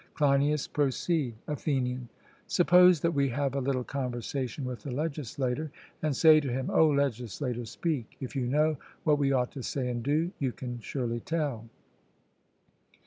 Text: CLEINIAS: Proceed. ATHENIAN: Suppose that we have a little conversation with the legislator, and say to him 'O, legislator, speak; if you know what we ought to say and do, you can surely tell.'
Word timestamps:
CLEINIAS: 0.15 0.69
Proceed. 0.69 1.35
ATHENIAN: 1.47 2.09
Suppose 2.47 3.01
that 3.01 3.13
we 3.13 3.29
have 3.29 3.53
a 3.53 3.59
little 3.61 3.83
conversation 3.83 4.65
with 4.65 4.81
the 4.81 4.89
legislator, 4.89 5.71
and 6.01 6.15
say 6.15 6.39
to 6.39 6.49
him 6.51 6.71
'O, 6.71 6.87
legislator, 6.89 7.65
speak; 7.65 8.17
if 8.19 8.35
you 8.35 8.47
know 8.47 8.77
what 9.03 9.19
we 9.19 9.31
ought 9.31 9.51
to 9.51 9.61
say 9.61 9.89
and 9.89 10.01
do, 10.01 10.31
you 10.39 10.53
can 10.53 10.79
surely 10.79 11.19
tell.' 11.19 11.69